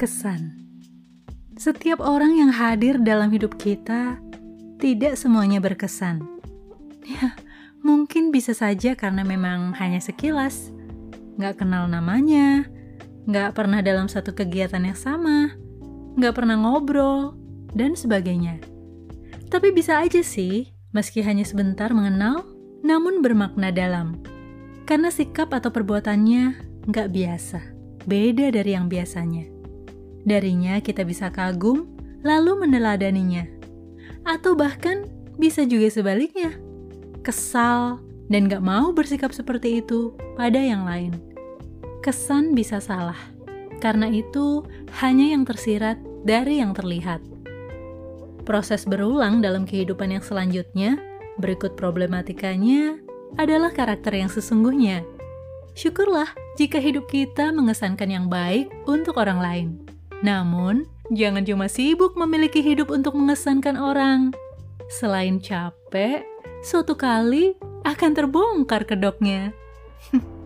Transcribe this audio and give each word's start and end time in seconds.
Kesan 0.00 0.56
Setiap 1.60 2.00
orang 2.00 2.32
yang 2.32 2.48
hadir 2.48 2.96
dalam 3.04 3.28
hidup 3.28 3.60
kita 3.60 4.16
tidak 4.80 5.20
semuanya 5.20 5.60
berkesan. 5.60 6.24
Ya, 7.04 7.36
mungkin 7.84 8.32
bisa 8.32 8.56
saja 8.56 8.96
karena 8.96 9.24
memang 9.28 9.76
hanya 9.76 10.00
sekilas, 10.00 10.72
nggak 11.36 11.60
kenal 11.60 11.84
namanya, 11.84 12.64
nggak 13.28 13.52
pernah 13.52 13.84
dalam 13.84 14.08
satu 14.08 14.32
kegiatan 14.32 14.80
yang 14.80 14.96
sama, 14.96 15.52
nggak 16.16 16.32
pernah 16.32 16.56
ngobrol, 16.56 17.36
dan 17.76 17.92
sebagainya. 17.92 18.56
Tapi 19.52 19.68
bisa 19.74 20.00
aja 20.00 20.24
sih, 20.24 20.72
meski 20.96 21.20
hanya 21.24 21.44
sebentar 21.44 21.92
mengenal, 21.92 22.48
namun 22.80 23.20
bermakna 23.20 23.68
dalam. 23.68 24.22
Karena 24.88 25.12
sikap 25.12 25.50
atau 25.52 25.68
perbuatannya 25.68 26.56
nggak 26.88 27.08
biasa, 27.10 27.60
beda 28.08 28.54
dari 28.54 28.70
yang 28.76 28.86
biasanya. 28.86 29.59
Darinya 30.24 30.78
kita 30.84 31.04
bisa 31.06 31.32
kagum, 31.32 31.88
lalu 32.20 32.66
meneladaninya. 32.66 33.48
Atau 34.28 34.52
bahkan 34.52 35.08
bisa 35.40 35.64
juga 35.64 35.88
sebaliknya, 35.88 36.52
kesal 37.24 38.04
dan 38.28 38.46
gak 38.46 38.60
mau 38.60 38.92
bersikap 38.92 39.32
seperti 39.32 39.80
itu 39.80 40.12
pada 40.36 40.60
yang 40.60 40.84
lain. 40.84 41.16
Kesan 42.04 42.52
bisa 42.52 42.80
salah, 42.80 43.18
karena 43.80 44.08
itu 44.08 44.64
hanya 45.00 45.32
yang 45.32 45.44
tersirat 45.48 45.96
dari 46.24 46.60
yang 46.60 46.76
terlihat. 46.76 47.24
Proses 48.44 48.84
berulang 48.84 49.40
dalam 49.40 49.64
kehidupan 49.64 50.12
yang 50.12 50.24
selanjutnya, 50.24 51.00
berikut 51.40 51.76
problematikanya 51.76 53.00
adalah 53.40 53.72
karakter 53.72 54.16
yang 54.16 54.28
sesungguhnya. 54.28 55.04
Syukurlah 55.72 56.28
jika 56.58 56.76
hidup 56.82 57.08
kita 57.08 57.54
mengesankan 57.54 58.10
yang 58.10 58.26
baik 58.26 58.68
untuk 58.84 59.16
orang 59.16 59.40
lain. 59.40 59.89
Namun, 60.20 60.84
jangan 61.12 61.44
cuma 61.48 61.66
sibuk 61.66 62.12
memiliki 62.16 62.60
hidup 62.60 62.92
untuk 62.92 63.16
mengesankan 63.16 63.80
orang. 63.80 64.36
Selain 64.90 65.40
capek, 65.40 66.26
suatu 66.60 66.92
kali 66.98 67.56
akan 67.88 68.10
terbongkar 68.12 68.84
kedoknya. 68.84 69.56